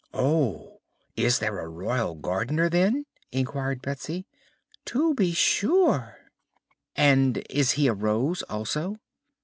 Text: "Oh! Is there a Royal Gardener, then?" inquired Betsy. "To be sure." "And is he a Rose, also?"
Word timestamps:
"Oh! 0.15 0.79
Is 1.15 1.37
there 1.37 1.59
a 1.59 1.67
Royal 1.69 2.15
Gardener, 2.15 2.69
then?" 2.69 3.05
inquired 3.31 3.83
Betsy. 3.83 4.25
"To 4.85 5.13
be 5.13 5.31
sure." 5.31 6.17
"And 6.95 7.43
is 7.51 7.73
he 7.73 7.85
a 7.85 7.93
Rose, 7.93 8.41
also?" 8.49 8.97